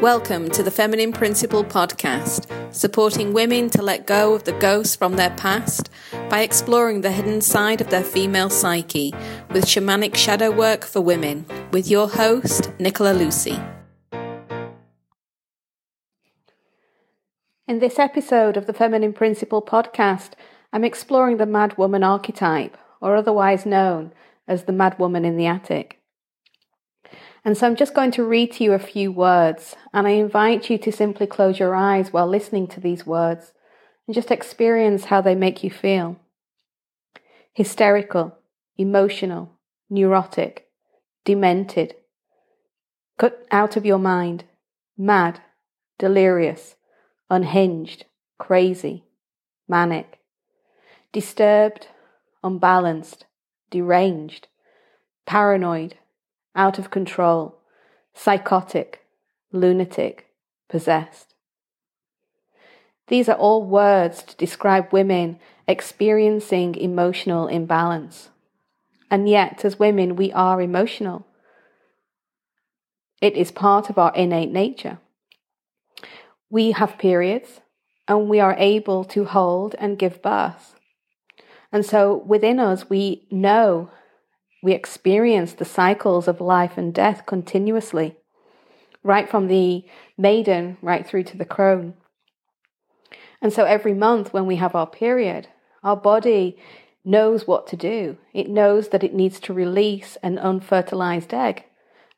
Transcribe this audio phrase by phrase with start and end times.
[0.00, 5.16] Welcome to the Feminine Principle podcast, supporting women to let go of the ghosts from
[5.16, 5.90] their past
[6.30, 9.12] by exploring the hidden side of their female psyche
[9.50, 13.60] with shamanic shadow work for women, with your host, Nicola Lucy.
[17.68, 20.30] In this episode of the Feminine Principle podcast,
[20.72, 24.14] I'm exploring the mad woman archetype, or otherwise known
[24.48, 25.99] as the mad woman in the attic.
[27.44, 30.68] And so I'm just going to read to you a few words, and I invite
[30.68, 33.52] you to simply close your eyes while listening to these words
[34.06, 36.18] and just experience how they make you feel.
[37.52, 38.36] Hysterical,
[38.76, 39.52] emotional,
[39.88, 40.68] neurotic,
[41.24, 41.94] demented,
[43.18, 44.44] cut out of your mind,
[44.98, 45.40] mad,
[45.98, 46.76] delirious,
[47.30, 48.04] unhinged,
[48.38, 49.04] crazy,
[49.68, 50.18] manic,
[51.12, 51.88] disturbed,
[52.42, 53.26] unbalanced,
[53.70, 54.48] deranged,
[55.26, 55.96] paranoid,
[56.54, 57.58] out of control,
[58.14, 59.04] psychotic,
[59.52, 60.26] lunatic,
[60.68, 61.34] possessed.
[63.08, 68.30] These are all words to describe women experiencing emotional imbalance.
[69.10, 71.26] And yet, as women, we are emotional.
[73.20, 74.98] It is part of our innate nature.
[76.48, 77.60] We have periods
[78.06, 80.74] and we are able to hold and give birth.
[81.72, 83.90] And so within us, we know
[84.62, 88.16] we experience the cycles of life and death continuously,
[89.02, 89.84] right from the
[90.18, 91.94] maiden right through to the crone.
[93.40, 95.48] And so every month when we have our period,
[95.82, 96.58] our body
[97.04, 98.18] knows what to do.
[98.34, 101.64] It knows that it needs to release an unfertilized egg,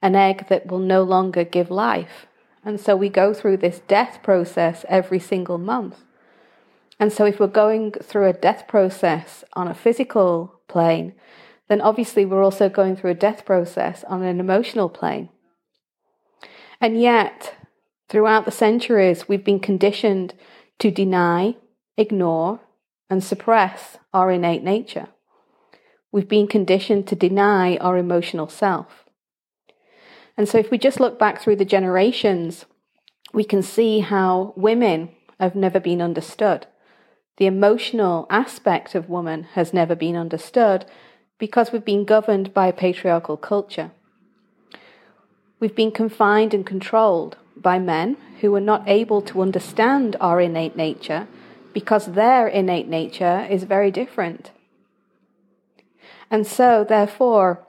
[0.01, 2.27] an egg that will no longer give life.
[2.65, 6.03] And so we go through this death process every single month.
[6.99, 11.15] And so if we're going through a death process on a physical plane,
[11.73, 15.31] then obviously we're also going through a death process on an emotional plane.
[16.83, 17.55] And yet,
[18.11, 20.35] throughout the centuries, we've been conditioned
[20.81, 21.57] to deny,
[21.97, 22.61] ignore,
[23.09, 25.09] and suppress our innate nature.
[26.13, 29.07] We've been conditioned to deny our emotional self.
[30.37, 32.67] And so, if we just look back through the generations,
[33.33, 35.09] we can see how women
[35.41, 36.67] have never been understood.
[37.39, 40.85] The emotional aspect of woman has never been understood
[41.39, 43.91] because we've been governed by a patriarchal culture.
[45.61, 50.77] We've been confined and controlled by men who are not able to understand our innate
[50.77, 51.29] nature
[51.73, 54.51] because their innate nature is very different.
[56.31, 57.67] And so, therefore,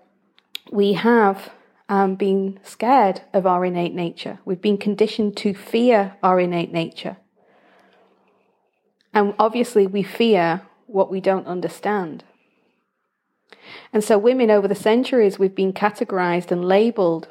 [0.71, 1.51] we have
[1.89, 4.39] um, been scared of our innate nature.
[4.45, 7.17] We've been conditioned to fear our innate nature.
[9.13, 12.23] And obviously, we fear what we don't understand.
[13.91, 17.29] And so, women over the centuries, we've been categorized and labeled,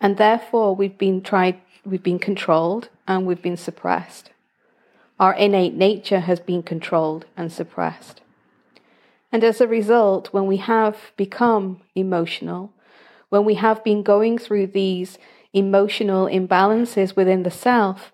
[0.00, 4.30] and therefore we've been tried, we've been controlled, and we've been suppressed.
[5.18, 8.20] Our innate nature has been controlled and suppressed.
[9.32, 12.72] And as a result, when we have become emotional,
[13.28, 15.18] when we have been going through these
[15.52, 18.12] emotional imbalances within the self,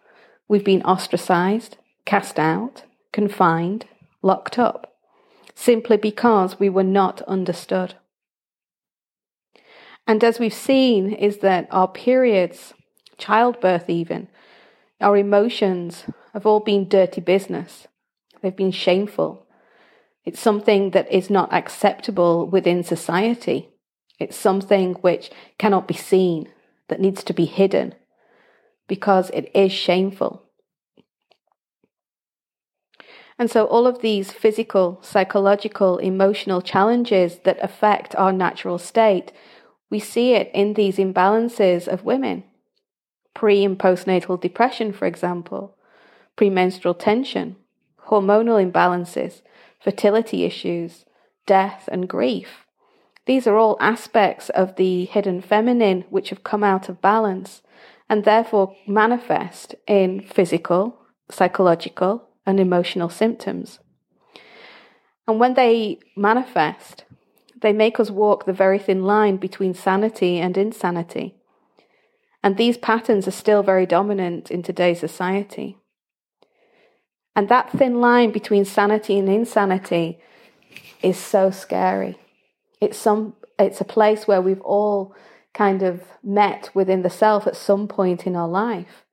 [0.49, 3.87] we've been ostracized, cast out, confined,
[4.23, 4.94] locked up
[5.55, 7.95] simply because we were not understood.
[10.07, 12.75] And as we've seen, is that our periods,
[13.17, 14.29] childbirth even,
[15.01, 17.87] our emotions have all been dirty business.
[18.43, 19.47] They've been shameful.
[20.25, 23.69] It's something that is not acceptable within society.
[24.19, 26.49] It's something which cannot be seen,
[26.89, 27.95] that needs to be hidden,
[28.87, 30.44] because it is shameful.
[33.39, 39.33] And so, all of these physical, psychological, emotional challenges that affect our natural state,
[39.91, 42.45] we see it in these imbalances of women.
[43.35, 45.77] Pre and postnatal depression, for example,
[46.37, 47.57] premenstrual tension,
[48.07, 49.43] hormonal imbalances,
[49.81, 51.05] fertility issues,
[51.47, 52.65] death, and grief.
[53.27, 57.63] These are all aspects of the hidden feminine which have come out of balance
[58.09, 60.99] and therefore manifest in physical,
[61.31, 63.79] psychological, and emotional symptoms.
[65.27, 67.05] And when they manifest,
[67.61, 71.35] they make us walk the very thin line between sanity and insanity.
[72.43, 75.79] And these patterns are still very dominant in today's society.
[77.35, 80.21] And that thin line between sanity and insanity
[81.03, 82.19] is so scary.
[82.81, 85.15] It's some it's a place where we've all
[85.53, 89.04] kind of met within the self at some point in our life.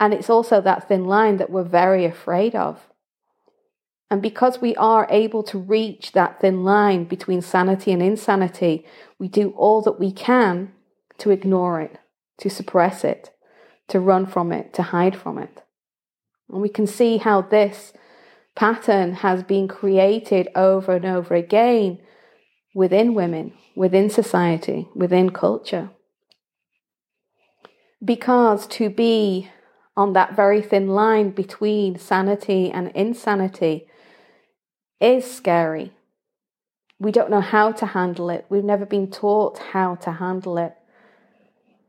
[0.00, 2.88] And it's also that thin line that we're very afraid of.
[4.10, 8.86] And because we are able to reach that thin line between sanity and insanity,
[9.18, 10.72] we do all that we can
[11.18, 11.98] to ignore it,
[12.38, 13.30] to suppress it,
[13.88, 15.62] to run from it, to hide from it.
[16.50, 17.92] And we can see how this
[18.54, 21.98] pattern has been created over and over again
[22.74, 25.90] within women, within society, within culture.
[28.02, 29.50] Because to be
[29.98, 33.88] on that very thin line between sanity and insanity
[35.00, 35.92] is scary.
[37.00, 38.46] We don't know how to handle it.
[38.48, 40.74] We've never been taught how to handle it.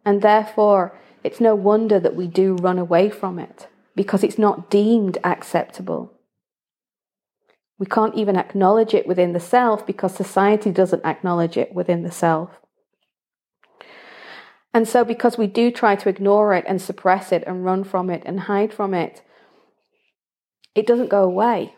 [0.03, 4.71] And therefore, it's no wonder that we do run away from it because it's not
[4.71, 6.11] deemed acceptable.
[7.77, 12.11] We can't even acknowledge it within the self because society doesn't acknowledge it within the
[12.11, 12.59] self.
[14.74, 18.10] And so, because we do try to ignore it and suppress it and run from
[18.10, 19.24] it and hide from it,
[20.75, 21.74] it doesn't go away.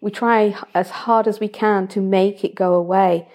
[0.00, 3.28] We try as hard as we can to make it go away,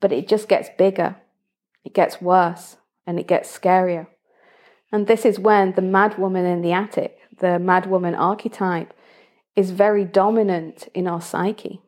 [0.00, 1.16] but it just gets bigger,
[1.84, 4.06] it gets worse, and it gets scarier.
[4.92, 8.92] And this is when the mad woman in the attic, the mad woman archetype,
[9.54, 11.80] is very dominant in our psyche,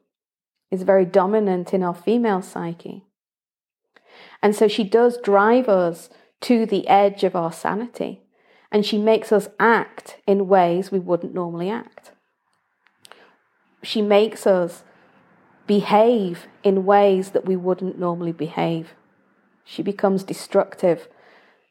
[0.70, 3.04] is very dominant in our female psyche.
[4.42, 6.10] And so she does drive us
[6.42, 8.20] to the edge of our sanity,
[8.70, 12.12] and she makes us act in ways we wouldn't normally act.
[13.82, 14.84] She makes us
[15.66, 18.94] behave in ways that we wouldn't normally behave.
[19.64, 21.08] She becomes destructive,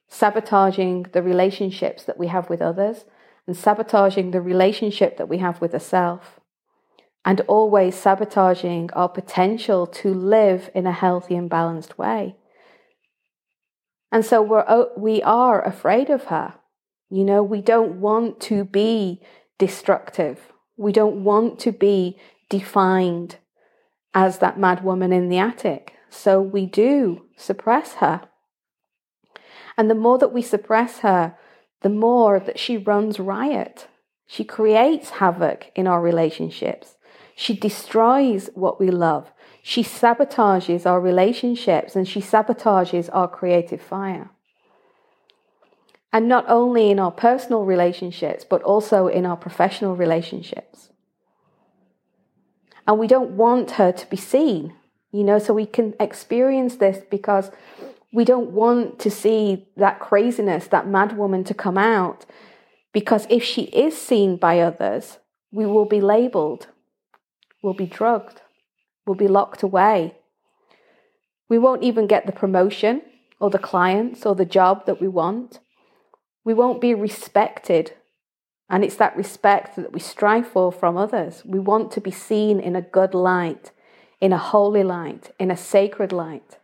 [0.07, 3.05] sabotaging the relationships that we have with others
[3.47, 6.39] and sabotaging the relationship that we have with self,
[7.25, 12.35] and always sabotaging our potential to live in a healthy and balanced way.
[14.11, 16.55] And so we're, oh, we are afraid of her.
[17.09, 19.21] You know, we don't want to be
[19.57, 20.51] destructive.
[20.77, 22.17] We don't want to be
[22.49, 23.37] defined
[24.13, 25.93] as that mad woman in the attic.
[26.09, 28.21] So we do suppress her.
[29.77, 31.35] And the more that we suppress her,
[31.81, 33.87] the more that she runs riot.
[34.27, 36.95] She creates havoc in our relationships.
[37.35, 39.31] She destroys what we love.
[39.61, 44.29] She sabotages our relationships and she sabotages our creative fire.
[46.11, 50.89] And not only in our personal relationships, but also in our professional relationships.
[52.87, 54.73] And we don't want her to be seen,
[55.11, 57.51] you know, so we can experience this because
[58.11, 62.25] we don't want to see that craziness, that mad woman to come out,
[62.91, 65.19] because if she is seen by others,
[65.51, 66.67] we will be labeled,
[67.61, 68.40] we'll be drugged,
[69.11, 70.15] we'll be locked away.
[71.49, 73.01] We won't even get the promotion
[73.41, 75.59] or the clients or the job that we want.
[76.45, 77.91] We won't be respected.
[78.69, 81.43] And it's that respect that we strive for from others.
[81.43, 83.71] We want to be seen in a good light,
[84.21, 86.57] in a holy light, in a sacred light.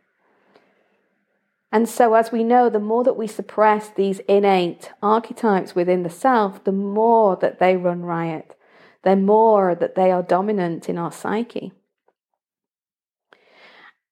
[1.70, 6.08] And so, as we know, the more that we suppress these innate archetypes within the
[6.08, 8.56] self, the more that they run riot,
[9.02, 11.72] the more that they are dominant in our psyche.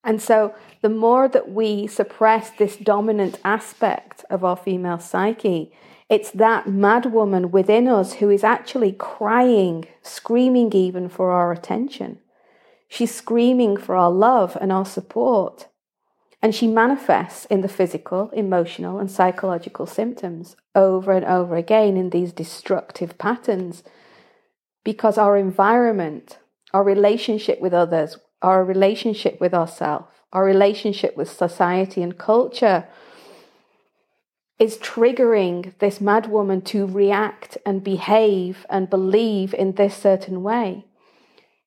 [0.06, 5.73] And so, the more that we suppress this dominant aspect of our female psyche,
[6.08, 12.20] it's that mad woman within us who is actually crying, screaming even for our attention.
[12.88, 15.67] She's screaming for our love and our support.
[16.41, 22.11] And she manifests in the physical, emotional, and psychological symptoms over and over again in
[22.11, 23.82] these destructive patterns
[24.84, 26.39] because our environment,
[26.72, 32.86] our relationship with others, our relationship with ourselves, our relationship with society and culture
[34.56, 40.84] is triggering this mad woman to react and behave and believe in this certain way.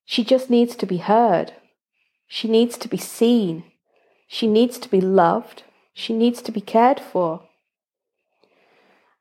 [0.06, 1.52] She just needs to be heard.
[2.26, 3.64] She needs to be seen.
[4.26, 5.64] She needs to be loved.
[5.92, 7.42] She needs to be cared for.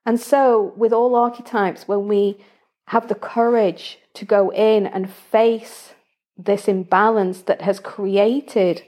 [0.06, 2.38] And so, with all archetypes, when we
[2.86, 5.94] have the courage to go in and face
[6.40, 8.84] this imbalance that has created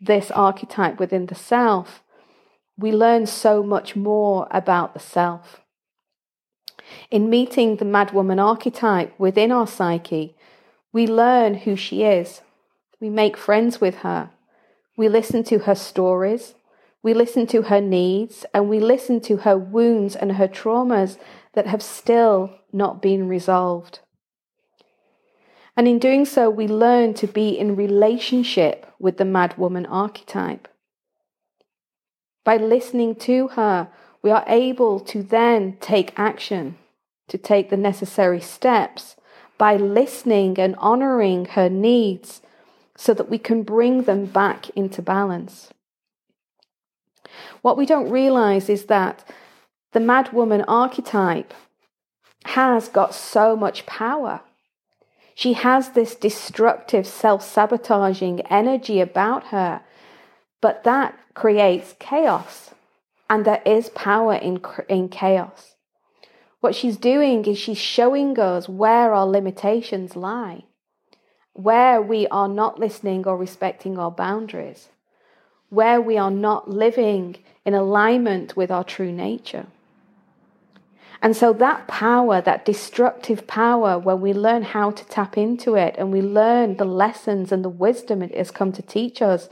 [0.00, 2.02] this archetype within the self,
[2.78, 5.60] we learn so much more about the self.
[7.10, 10.34] In meeting the madwoman archetype within our psyche,
[10.92, 12.40] we learn who she is.
[13.00, 14.30] We make friends with her.
[14.96, 16.54] We listen to her stories,
[17.02, 21.18] we listen to her needs, and we listen to her wounds and her traumas
[21.52, 24.00] that have still not been resolved.
[25.76, 30.68] And in doing so, we learn to be in relationship with the mad woman archetype.
[32.44, 33.88] By listening to her,
[34.22, 36.76] we are able to then take action,
[37.28, 39.16] to take the necessary steps
[39.58, 42.40] by listening and honoring her needs
[42.96, 45.70] so that we can bring them back into balance.
[47.62, 49.24] What we don't realize is that
[49.92, 51.52] the mad woman archetype
[52.44, 54.40] has got so much power.
[55.34, 59.82] She has this destructive, self sabotaging energy about her,
[60.60, 62.70] but that creates chaos.
[63.28, 65.74] And there is power in, in chaos.
[66.60, 70.64] What she's doing is she's showing us where our limitations lie,
[71.52, 74.88] where we are not listening or respecting our boundaries,
[75.68, 79.66] where we are not living in alignment with our true nature.
[81.24, 85.94] And so that power, that destructive power, when we learn how to tap into it
[85.96, 89.48] and we learn the lessons and the wisdom it has come to teach us,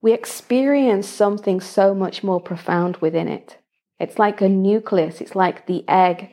[0.00, 3.58] we experience something so much more profound within it.
[4.00, 6.30] It's like a nucleus, it's like the egg,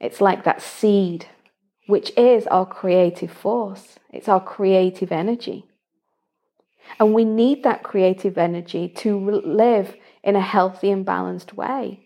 [0.00, 1.26] it's like that seed,
[1.86, 5.66] which is our creative force, it's our creative energy.
[6.98, 12.03] And we need that creative energy to live in a healthy and balanced way.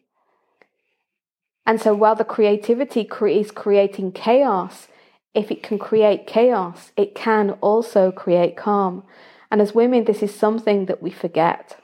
[1.69, 4.89] And so while the creativity is creating chaos,
[5.35, 9.03] if it can create chaos, it can also create calm.
[9.51, 11.79] And as women, this is something that we forget.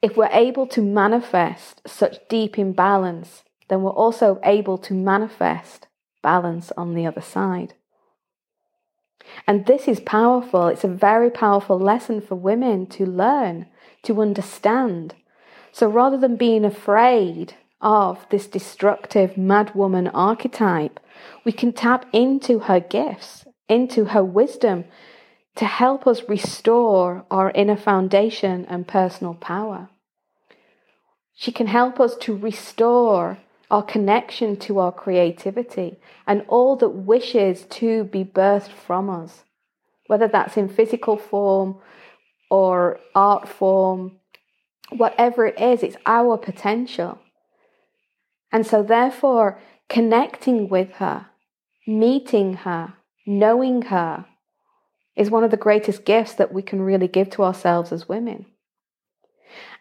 [0.00, 5.88] If we're able to manifest such deep imbalance, then we're also able to manifest
[6.22, 7.74] balance on the other side.
[9.46, 10.68] And this is powerful.
[10.68, 13.66] It's a very powerful lesson for women to learn,
[14.04, 15.14] to understand.
[15.72, 21.00] So rather than being afraid of this destructive madwoman archetype,
[21.44, 24.84] we can tap into her gifts, into her wisdom
[25.56, 29.88] to help us restore our inner foundation and personal power.
[31.34, 33.38] She can help us to restore
[33.70, 39.44] our connection to our creativity and all that wishes to be birthed from us,
[40.06, 41.76] whether that's in physical form
[42.50, 44.18] or art form,
[44.90, 47.18] whatever it is, it's our potential.
[48.52, 51.26] And so, therefore, connecting with her,
[51.86, 52.94] meeting her,
[53.26, 54.26] knowing her
[55.16, 58.46] is one of the greatest gifts that we can really give to ourselves as women.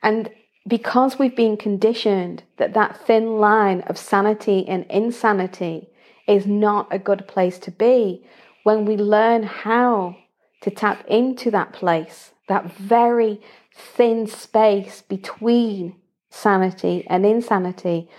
[0.01, 0.29] And
[0.67, 5.89] because we've been conditioned that that thin line of sanity and insanity
[6.27, 8.25] is not a good place to be,
[8.63, 10.17] when we learn how
[10.61, 13.39] to tap into that place, that very
[13.75, 15.95] thin space between
[16.29, 18.09] sanity and insanity,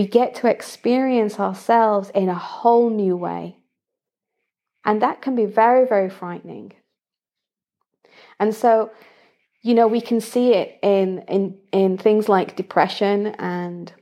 [0.00, 3.54] we get to experience ourselves in a whole new way.
[4.82, 6.72] And that can be very, very frightening.
[8.38, 8.92] And so,
[9.60, 13.92] you know, we can see it in, in, in things like depression and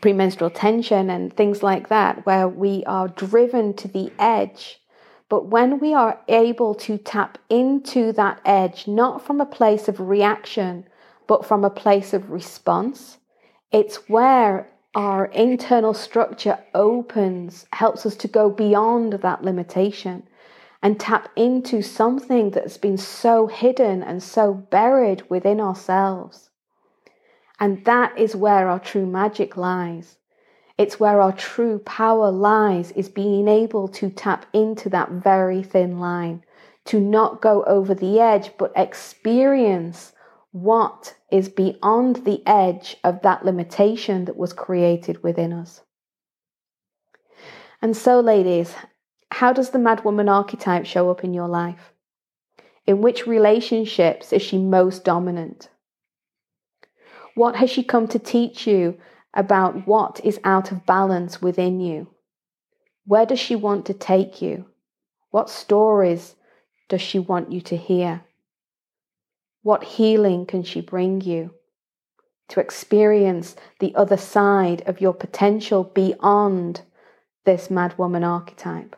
[0.00, 4.80] premenstrual tension and things like that, where we are driven to the edge.
[5.28, 9.98] But when we are able to tap into that edge, not from a place of
[9.98, 10.86] reaction,
[11.26, 13.18] but from a place of response,
[13.72, 20.26] it's where our internal structure opens, helps us to go beyond that limitation
[20.82, 26.48] and tap into something that's been so hidden and so buried within ourselves.
[27.60, 30.16] And that is where our true magic lies.
[30.78, 35.98] It's where our true power lies, is being able to tap into that very thin
[35.98, 36.42] line,
[36.86, 40.14] to not go over the edge, but experience
[40.52, 45.82] what is beyond the edge of that limitation that was created within us.
[47.82, 48.74] And so, ladies,
[49.30, 51.92] how does the mad woman archetype show up in your life?
[52.86, 55.68] In which relationships is she most dominant?
[57.34, 58.98] What has she come to teach you
[59.34, 62.08] about what is out of balance within you?
[63.04, 64.66] Where does she want to take you?
[65.30, 66.34] What stories
[66.88, 68.22] does she want you to hear?
[69.66, 71.50] What healing can she bring you
[72.50, 76.82] to experience the other side of your potential beyond
[77.46, 78.94] this madwoman archetype?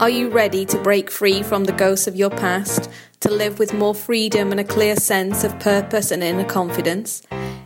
[0.00, 2.88] Are you ready to break free from the ghosts of your past,
[3.20, 7.20] to live with more freedom and a clear sense of purpose and inner confidence?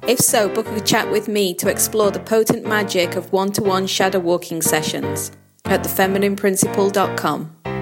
[0.09, 3.63] If so, book a chat with me to explore the potent magic of one to
[3.63, 5.31] one shadow walking sessions
[5.65, 7.74] at thefeminineprinciple.com.